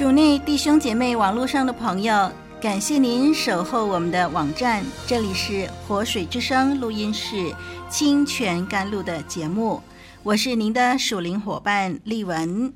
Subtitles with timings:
[0.00, 4.82] 主内弟兄姐妹，网络上的朋友，感谢您守候我们的网站。
[5.06, 7.54] 这里是活水之声录音室
[7.90, 9.82] 清泉甘露的节目，
[10.22, 12.72] 我是您的属灵伙伴丽文。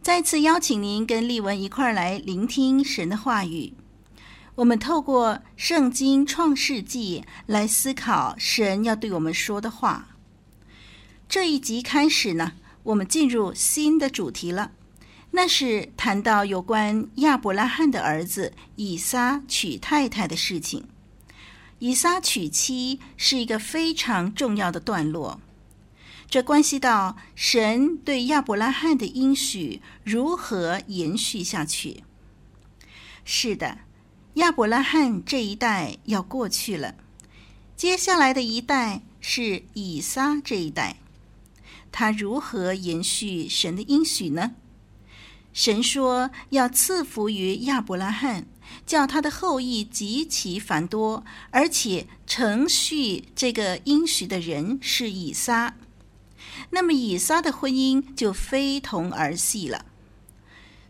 [0.00, 3.74] 再次邀请您跟丽文一块儿来聆听神的话语。
[4.54, 10.16] 我们透过圣经创世纪来思考神要对我们说的话。
[11.28, 12.52] 这一集开始呢，
[12.84, 14.70] 我们进入新的主题了。
[15.34, 20.86] 那是谈到有关亚伯拉罕的儿子以撒娶太太的事情。
[21.78, 25.40] 以撒娶妻是一个非常重要的段落，
[26.28, 32.04] 这关系到神对亚伯拉罕的应许如何延续下去。
[33.24, 33.78] 是的，
[34.34, 36.94] 亚伯拉罕这一代要过去了，
[37.74, 40.98] 接下来的一代是以撒这一代，
[41.90, 44.52] 他如何延续神的应许呢？
[45.52, 48.46] 神说要赐福于亚伯拉罕，
[48.86, 55.74] 叫他的后裔极其繁多，而且承续这个应许的人是以撒。
[56.70, 59.84] 那么以撒的婚姻就非同儿戏了。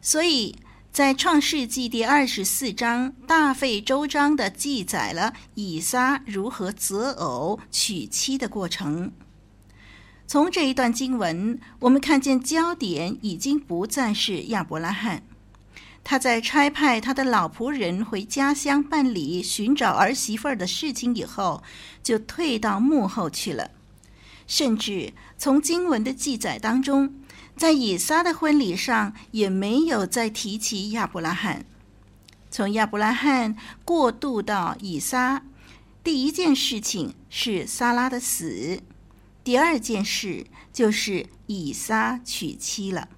[0.01, 0.57] 所以
[0.93, 9.13] 在创世纪第二十四章大费周章地记载了以撒如何择偶娶妻的过程。
[10.33, 15.23] 从这一段经文，我们看见焦点已经不再是亚伯拉罕。
[16.03, 21.63] 他在差派他的老仆人回家乡办理寻找儿媳妇的事情以后，
[22.03, 23.73] 就退到幕后去了。
[24.47, 27.15] 甚至从经文的记载当中，
[27.55, 31.67] 在以撒的婚礼上也没有再提起亚伯拉罕。
[32.51, 33.55] 从亚伯拉罕
[33.85, 35.43] 过渡到以撒，
[36.03, 38.81] 第一件事情是撒拉的死。
[39.45, 43.09] 第二件事就是以撒娶妻了。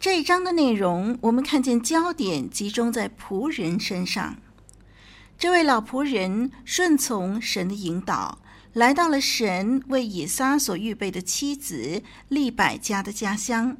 [0.00, 4.36] 这一章的内容，我们看见焦点集中在仆人身上。
[5.36, 8.40] 这位老仆人顺从神的引导，
[8.72, 13.76] 来到了神为以撒所预备的妻子利百加的家乡。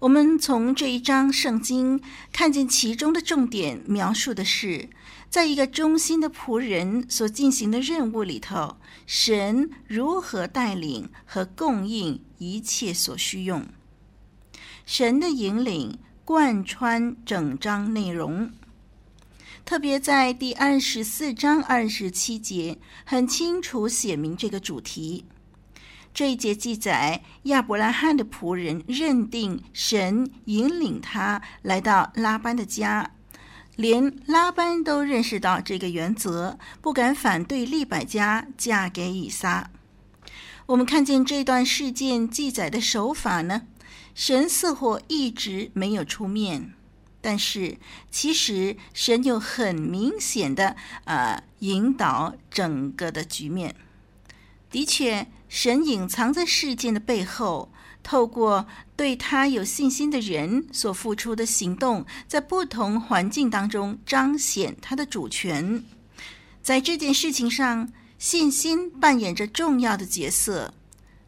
[0.00, 2.00] 我们从这一章圣经
[2.32, 4.90] 看见其中的重点，描述的是，
[5.32, 8.76] 在一个忠心的仆人所进行的任务里头，
[9.06, 13.66] 神如何带领和供应一切所需用。
[14.84, 18.52] 神的引领贯穿整章内容，
[19.64, 22.76] 特别在第二十四章二十七节，
[23.06, 25.24] 很清楚写明这个主题。
[26.12, 33.12] 这一节记载，亚伯拉罕的仆人认定神引领他来到拉班的家。
[33.76, 39.70] 连拉班都认识到这个原则，不敢反对利百加嫁给以撒。
[40.66, 43.62] 我们看见这段事件记载的手法呢，
[44.14, 46.74] 神似乎一直没有出面，
[47.20, 47.78] 但是
[48.10, 53.74] 其实神有很明显的呃引导整个的局面。
[54.70, 57.71] 的确，神隐藏在事件的背后。
[58.02, 58.66] 透过
[58.96, 65.84] 对他有信心的人所付出的行动，在不同环境当中彰显他的主权。
[66.62, 70.74] 在这件事情上，信心扮演着重要的角色。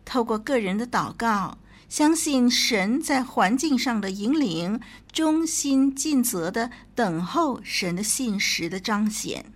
[0.04, 4.80] 透过个人的祷告，相信神在环境上的引领，
[5.12, 9.46] 忠心尽责的等候神的信实的彰显。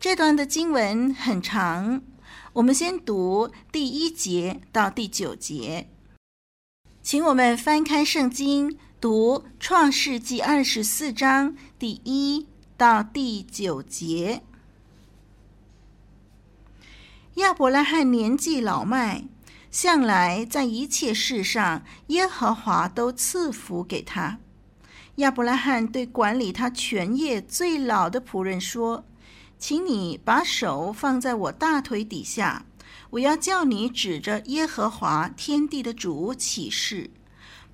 [0.00, 2.02] 这段的经文很长，
[2.54, 5.88] 我们先读第一节到第九节。
[7.02, 12.46] 请我们翻开圣经，读创世纪二十四章第一
[12.76, 14.42] 到第九节。
[17.36, 19.24] 亚伯拉罕年纪老迈，
[19.70, 24.38] 向来在一切事上，耶和华都赐福给他。
[25.16, 29.06] 亚伯拉罕对管理他全业最老的仆人说
[29.62, 32.66] ：“请你把手放在我大腿底下。”
[33.10, 37.10] 我要叫你指着耶和华天地的主起誓，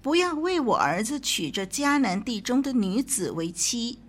[0.02, 4.00] 不要为我儿子娶这迦南地中的女子为妻。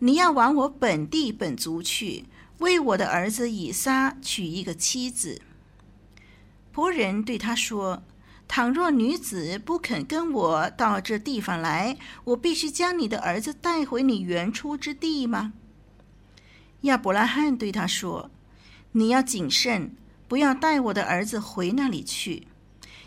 [0.00, 2.26] 你要往我本地本族去，
[2.58, 5.40] 为我的儿子以撒娶一个妻子。
[6.74, 8.02] 仆人对他说
[8.46, 15.54] ：“倘若女子不肯跟我到这地方来，我必须将你的儿子带回你原出之地吗？”
[16.82, 18.30] 亚伯拉罕对他说
[18.92, 19.94] ：“你要谨慎。”
[20.28, 22.46] 不要带我的儿子回那里去。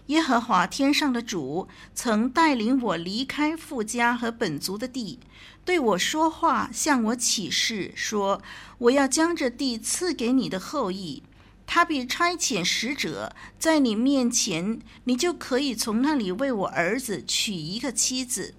[0.07, 5.19] 耶和华天上的主曾带领我离开富家和本族的地，
[5.63, 8.41] 对我说话，向我起誓说
[8.79, 11.21] ：“我要将这地赐给你的后裔。
[11.67, 18.55] 他必差遣使者在你面前，你就可以从那里为我儿子娶一个妻子。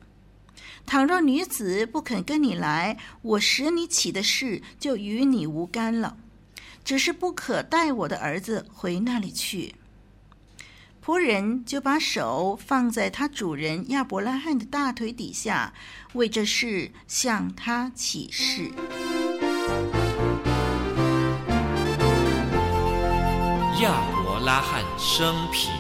[0.87, 6.17] 倘若女子不肯跟你来，我使你起的事就与你无干了。”
[6.85, 9.77] 只是不可带我的儿子回那里去。
[11.05, 15.73] 仆人就把手放在他主人亚伯拉罕的大腿底下，
[16.15, 18.73] 为这事向他起誓。
[23.81, 25.71] 亚伯拉罕生平，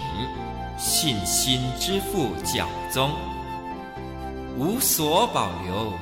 [0.78, 3.10] 信心之父教宗，
[4.56, 5.92] 无所保留，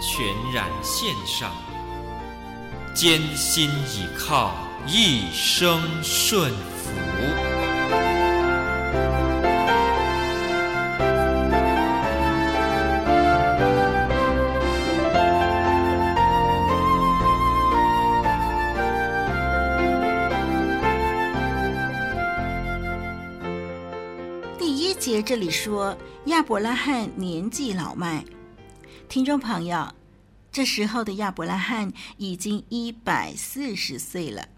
[0.00, 1.50] 全然献上。
[2.94, 4.52] 艰辛倚靠，
[4.86, 6.52] 一生顺
[25.22, 25.96] 这里说
[26.26, 28.24] 亚伯拉罕年纪老迈，
[29.08, 29.94] 听众朋友。
[30.50, 34.48] 这时候的亚伯拉罕已经一百四十岁了。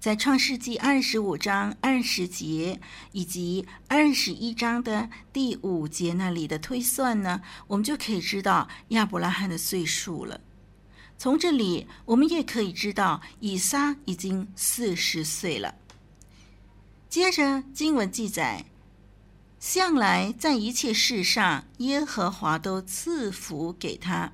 [0.00, 2.80] 在创世纪二十五章二十节
[3.12, 10.40] 以及二十一章的第五节那里的推算呢，我们就可以知道亚伯拉罕的岁数了。
[11.18, 15.74] 从这里，我们也可以知道以撒已经四十岁了。
[17.08, 18.64] 接着经文记载，
[19.58, 24.32] 向来在一切事上，耶和华都赐福给他。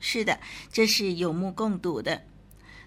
[0.00, 0.40] 是的，
[0.72, 2.24] 这是有目共睹的。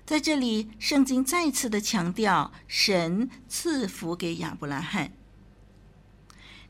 [0.06, 5.14] 在这里，圣经再次的强调，神赐福给亚伯拉罕。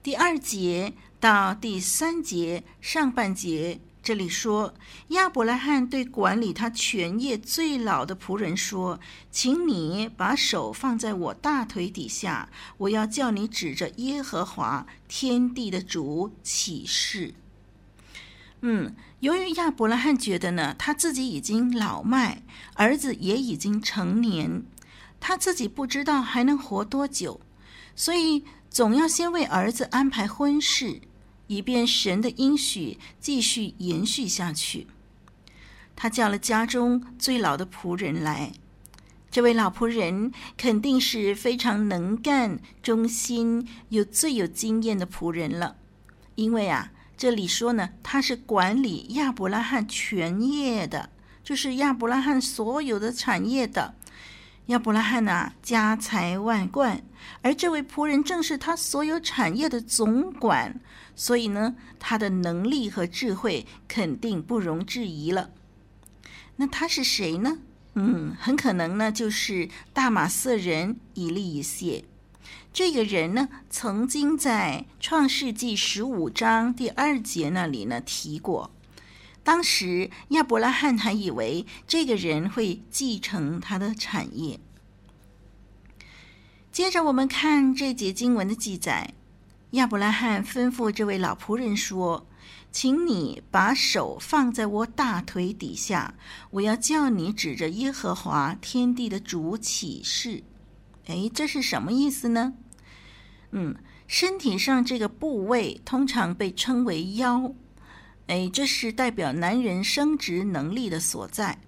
[0.03, 4.75] 第二节到第三节上半节，这里说，
[5.07, 8.99] 亚伯拉罕对管理他全业最老的仆人说
[9.31, 12.47] ：“请你把手放在我大腿底下，
[12.77, 17.33] 我要叫你指着耶和华天地的主起誓。”
[18.61, 18.95] 嗯。
[19.21, 22.43] 由于亚伯拉罕觉得呢，他自己已经老迈，
[22.75, 24.63] 儿子也已经成年，
[25.19, 27.41] 他自己不知道还能活多久，
[27.95, 31.01] 所以总要先为儿子安排婚事，
[31.47, 34.87] 以便神的应许继续延续下去。
[35.95, 38.51] 他叫了家中最老的仆人来，
[39.31, 45.77] 这位老仆人肯定是非常能干、忠心又最有经验的仆人了，
[46.35, 46.91] 因为啊。
[47.17, 51.11] 这里说呢，他是管理亚伯拉罕全业的，
[51.45, 53.95] 就是亚伯拉罕所有的产业的。
[54.67, 57.03] 亚伯拉罕呐、家财万贯，
[57.43, 60.81] 而这位仆人正是他所有产业的总管，
[61.15, 65.51] 所以呢，他的能力和智慧肯定不容置疑了。
[66.55, 67.59] 那他是谁呢？
[67.93, 72.03] 嗯，很可能呢，就是大马色人以利以谢。
[72.73, 78.71] 这个人呢，曾经在创世纪十五章第二节那里呢提过。
[79.45, 84.59] 当时亚伯拉罕还以为这个人会继承他的产业。
[86.71, 89.13] 接着我们看这节经文的记载，
[89.71, 92.25] 亚伯拉罕吩咐这位老仆人说
[92.71, 96.15] ：“请你把手放在我大腿底下，
[96.49, 100.43] 我要叫你指着耶和华天地的主起誓。”
[101.05, 102.55] 哎，这是什么意思呢？
[103.51, 103.75] 嗯，
[104.07, 107.53] 身体上这个部位通常被称为腰，
[108.27, 111.59] 哎，这是代表男人生殖能力的所在。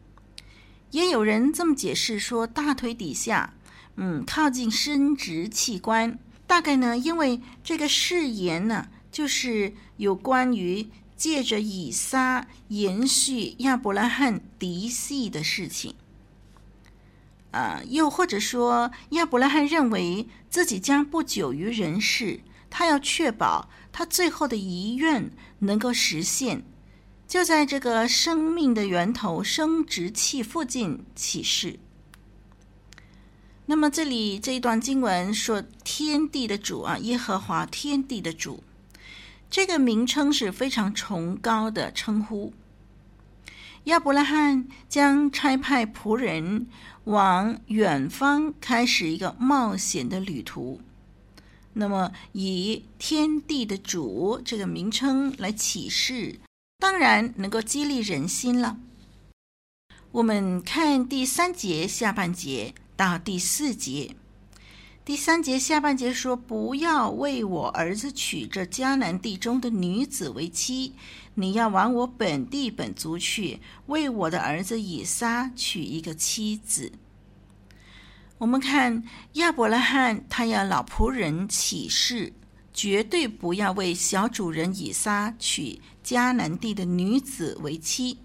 [0.91, 3.53] 也有人这么解释说，大腿底下，
[3.95, 15.93] 嗯，靠近生殖器官，大概呢，因为这个誓言呢，就是有关于借着以撒延续亚伯拉罕嫡系的事情。
[17.51, 26.63] 啊，又或者说，亚伯拉罕认为自己将不久于人世，他要确保他最后的遗愿能够实现，
[27.27, 31.79] 就在这个生命的源头生殖器附近起誓。
[33.65, 38.63] 那么这里这一段经文说：“天地的主啊，耶和华天地的主”，
[39.51, 42.53] 这个名称是非常崇高的称呼。
[43.85, 46.67] 亚伯拉罕将差派仆人
[47.05, 50.79] 往远方开始一个冒险的旅途。
[51.79, 56.39] 那么，以“天地的主”这个名称来起誓，
[56.79, 58.79] 当然能够激励人心了。
[60.11, 64.15] 我们看第三节下半节到第四节。
[65.05, 70.93] 第三节下半节说：“不要为我儿子娶这迦南地中的女子为妻，
[71.35, 76.91] 你要往我本地本族去，为我的儿子以撒娶一个妻子。”
[78.39, 79.03] 我们看
[79.33, 82.31] 亚伯拉罕，他要老仆人起誓，
[82.71, 88.19] 绝对不要为小主人以撒娶迦南地的女子为妻，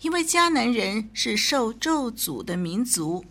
[0.00, 3.24] 因为迦南人是受咒诅的民族。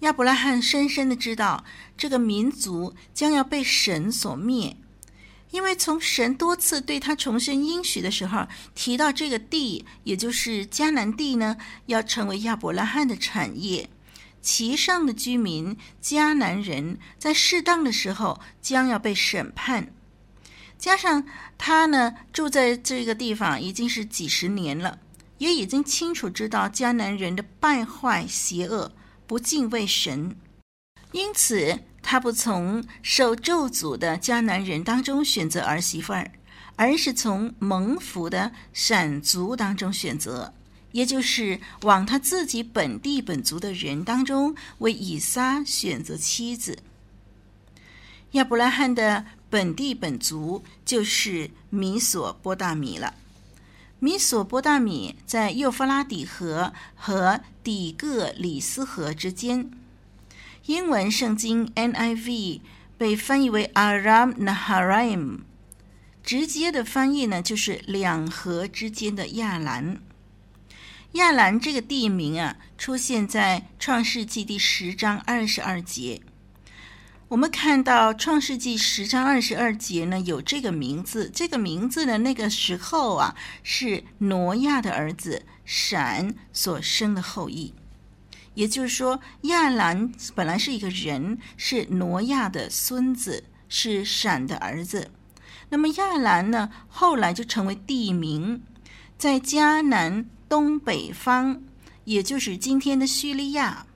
[0.00, 1.64] 亚伯拉罕深深的知道，
[1.96, 4.76] 这个民族将要被神所灭，
[5.52, 11.56] 因为从神多次对他重申应许的时候，提到这个地，也就是迦南地呢，
[11.86, 13.88] 要成为亚伯拉罕的产业，
[14.40, 19.92] 其上的居民迦南人在适当的时候将要被审判，
[20.78, 21.24] 加上
[21.58, 24.98] 他呢住在这个地方已经是几十年了，
[25.38, 28.92] 也已经清楚知道迦南人的败坏邪恶。
[29.26, 30.34] 不敬畏神，
[31.12, 36.32] 因此他不从受咒诅的迦南人当中选择儿媳妇儿，
[36.74, 40.52] 而是从蒙福的闪族当中选择，
[40.92, 46.78] 也就是往他自己本地本族的人当中为以撒选择妻子。
[48.32, 53.14] 亚伯拉罕的本地本族就是米索波大米了。
[53.98, 59.70] 米索波大米在幼发拉底河和底格里斯河之间。
[60.66, 62.60] 英文圣经 NIV
[62.96, 65.40] 被翻译为 Aram Naharaim，
[66.22, 70.00] 直接的翻译呢就是两河之间的亚兰。
[71.14, 76.20] 亚兰这个地名啊，出现在创世纪第十章二十二节。
[77.26, 81.28] 我们看到《创世纪》十章二十二节呢，有这个名字。
[81.28, 87.74] 这个名字呢，那个时候啊，是挪亚的儿子闪所生的后裔。
[88.54, 95.10] 也就是说，亚兰本来是一个人，是挪亚的孙子，是闪的儿子。
[95.70, 98.62] 那么亚兰呢，后来就成为地名，
[99.18, 101.62] 在迦南东北方，
[102.04, 103.86] 也就是今天的叙利亚。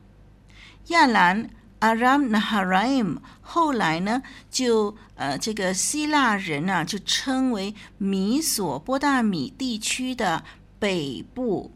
[0.87, 1.51] 亚兰。
[1.81, 10.43] Aram Naharaim，后来呢，就呃，这个希腊人呢、就称为米索波大米地区的
[10.79, 11.73] 北部。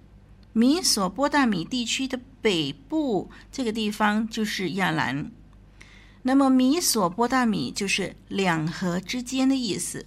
[0.55, 5.31] 米索波大米地区的北部这个地方就是亚兰。
[6.23, 10.07] 那么米索波大米就是两河之间的意思。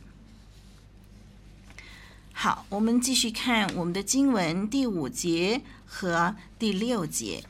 [2.43, 7.43] 好，我们继续看我们的经文第五节和第六节。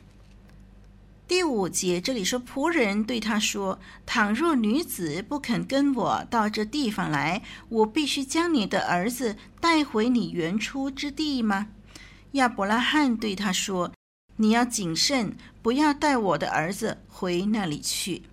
[1.30, 11.70] 第五节这里说，仆人对他说：“倘若女子不肯跟我到这地方来，我必须将你的儿子带回你原出之地吗？”
[12.34, 13.94] 亚伯拉罕对他说
[14.36, 18.24] ：“你要谨慎，不要带我的儿子回那里去。”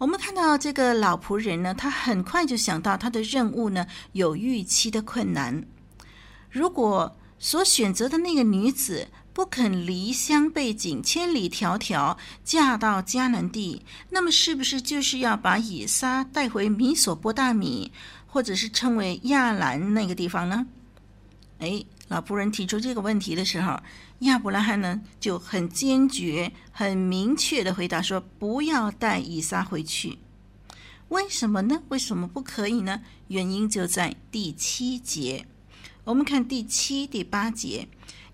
[0.00, 5.62] 我们看到这个老仆人呢，他很快就想到他的任务呢有预期的困难。
[6.48, 17.92] 如果所选择的那个女子，不肯离乡背井，千里迢迢嫁到迦南地，那么是不是就是要把以撒带回米索波大米，
[18.26, 20.66] 或者是称为亚兰那个地方呢？
[21.58, 23.80] 哎，老仆人提出这个问题的时候，
[24.20, 30.18] 亚伯拉罕呢就很坚决、很明确地回答说：“不要带以撒回去。”
[31.10, 31.84] 为什么呢？
[31.88, 33.02] 为什么不可以呢？
[33.28, 35.46] 原因就在第七节。
[36.02, 37.86] 我们看第七、第八节。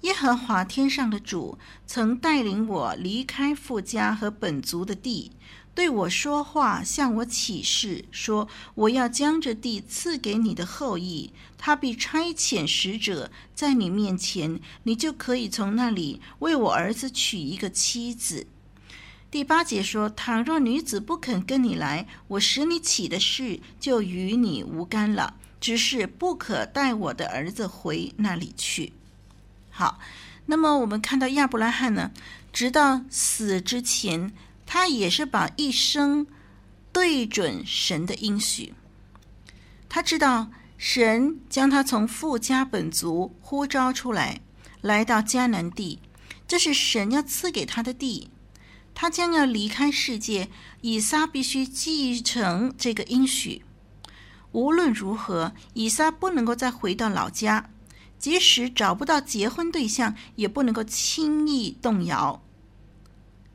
[0.02, 5.32] 耶和华天上的主曾带领我离开父家和本族的地，
[5.76, 18.46] 对我说话，向我起誓，说我要将这地赐给你的后裔，他必差遣使者在你面前，你就可以从那里为我儿子娶一个妻子。
[19.30, 28.94] 第八节说：倘若女子不肯跟你来，我使你起的事就与你无干了，只是不可带我的儿子回那里去。
[29.68, 30.00] 好，
[30.46, 32.12] 那么我们看到亚伯拉罕呢，
[32.50, 34.32] 直到死之前。
[34.66, 36.26] 他也是把一生
[36.92, 38.74] 对准神的应许。
[39.88, 44.40] 他知道神将他从富家本族呼召出来，
[44.80, 46.00] 来到迦南地，
[46.46, 48.30] 这是神要赐给他的地。
[48.94, 50.48] 他将要离开世界，
[50.80, 53.62] 以撒必须继承这个应许。
[54.52, 57.68] 无论如何，以撒不能够再回到老家，
[58.18, 62.42] 即使找不到结婚对象，也不能够轻易动摇。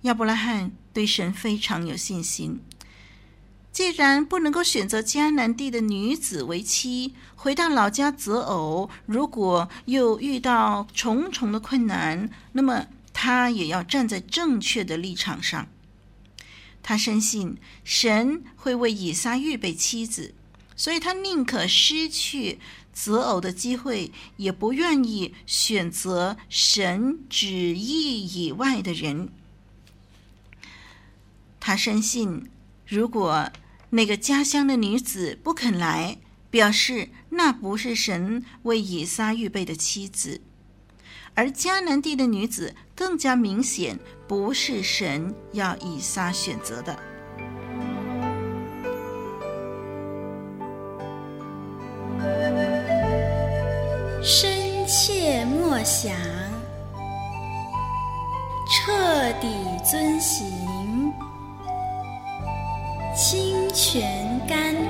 [0.01, 2.60] 亚伯拉罕对神非常有信心。
[3.72, 15.70] 既然不能够选择迦南地的女子为妻，回到老家择偶，如果又遇到重重的困难，那么他也要站在正确的立场上。
[16.84, 20.36] 他深信神会为以撒预备妻子，
[20.76, 22.60] 所以他宁可失去
[22.92, 29.30] 择偶的机会，也不愿意选择神旨意以外的人。
[31.62, 32.50] 他深信，
[32.88, 33.51] 如果
[33.91, 36.18] 那个家乡的女子不肯来，
[36.50, 40.41] 表示那不是神为以撒预备的妻子；
[41.36, 46.98] 而迦南地的女子更加明显，不是神要以撒选择的。
[54.24, 56.12] 深切默想，
[58.68, 59.48] 彻底
[59.89, 60.61] 遵行。
[63.13, 64.81] 清泉甘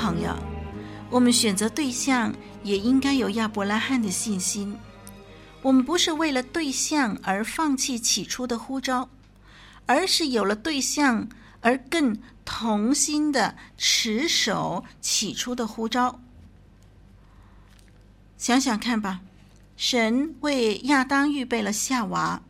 [0.00, 0.34] 朋友，
[1.10, 4.74] 我们选择对象也应该有亚伯拉罕的信心。
[5.60, 9.10] 我们不是为了对象而放弃起初的呼召，
[9.84, 11.28] 而是有了对象
[11.60, 16.18] 而更同心的持守起初的呼召。
[18.38, 19.20] 想想看吧，
[19.76, 22.40] 神为亚当预备了夏娃，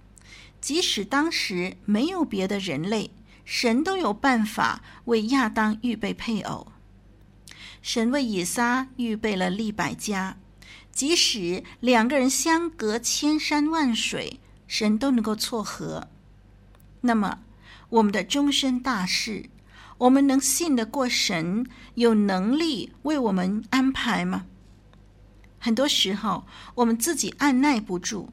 [0.61, 3.11] 即使当时没有别的人类，
[3.45, 6.69] 神都有办法为亚当预备配偶。
[7.83, 10.37] 神为以撒预备了利百加，
[10.93, 16.09] 即使两个人相隔千山万水，神都能够撮合。
[17.01, 17.41] 那么，
[17.89, 19.47] 我们的终身大事，
[19.99, 24.45] 我们能信得过神有能力为我们安排吗？
[25.59, 28.29] 很多时候，我们自己按捺不住，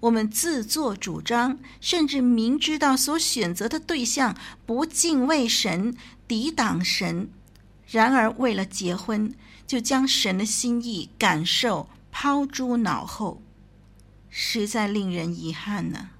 [0.00, 5.94] 我们自作主张，甚至明知道所选择的对象不敬畏神，
[6.26, 7.28] 抵挡神。
[7.96, 9.34] 然而，为了结婚，
[9.66, 13.40] 就将神的心意感受抛诸脑后，
[14.28, 16.10] 实在令人遗憾呢。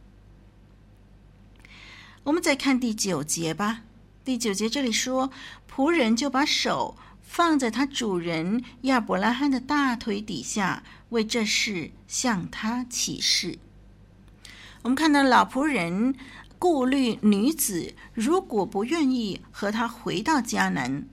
[2.22, 3.82] 我们再看第九节吧。
[4.24, 5.30] 第九节这里说，
[5.70, 13.58] 仆人就把手放在他主人亚伯拉罕的大腿底下，为这事向他起誓。
[14.80, 16.14] 我们看到老仆人
[16.58, 21.06] 顾虑女子如果不愿意和他回到迦南。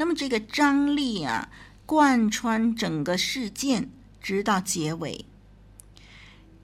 [0.00, 1.50] 那么这个张力啊，
[1.84, 3.90] 贯穿整个事件，
[4.22, 5.26] 直到结尾。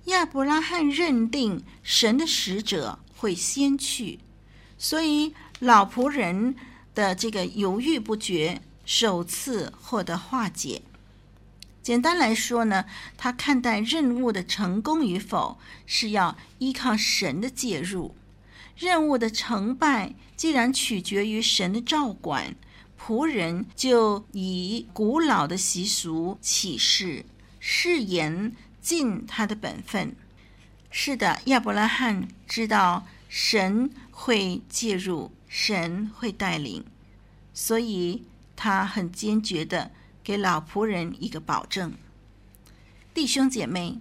[0.06, 4.20] 亚伯拉罕认定神的使者会先去，
[4.78, 6.56] 所以老仆人
[6.94, 10.80] 的这个犹豫不决，首次获得化解。
[11.82, 12.86] 简单来说呢，
[13.18, 18.16] 他看待任务的成功与否，是要依靠神的介入。
[18.74, 22.56] 任务的成败，既然取决于神的照管。
[22.98, 27.24] 仆人就以古老的习俗起誓，
[27.60, 30.16] 誓言尽他的本分。
[30.90, 36.84] 是的，亚伯拉罕知道神会介入，神会带领，
[37.52, 38.22] 所以
[38.56, 39.90] 他很坚决的
[40.24, 41.92] 给老仆人一个保证。
[43.12, 43.98] 弟兄姐妹，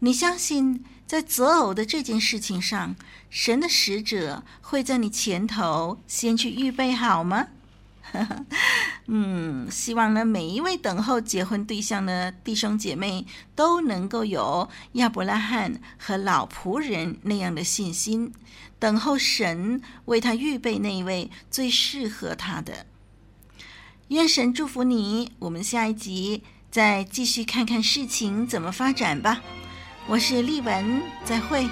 [0.00, 2.96] 你相信在择偶的这件事情上，
[3.28, 7.48] 神的使者会在你前头先去预备好吗？
[9.06, 18.32] 嗯，希望呢，每一位等候结婚对象的弟兄姐妹都能够有亚伯拉罕和老仆人那样的信心，
[18.78, 22.86] 等候神为他预备那一位最适合他的。
[24.08, 29.40] 愿神祝福你，我们下一集再继续看看事情怎么发展吧。
[30.06, 31.68] 我是丽文，再会。